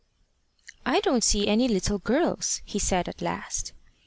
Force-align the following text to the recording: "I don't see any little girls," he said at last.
"I 0.83 0.99
don't 1.01 1.23
see 1.23 1.47
any 1.47 1.67
little 1.67 1.99
girls," 1.99 2.63
he 2.65 2.79
said 2.79 3.07
at 3.07 3.21
last. 3.21 3.71